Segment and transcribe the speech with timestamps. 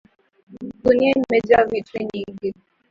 [0.83, 2.53] Gunia imejaa vitu nyingi.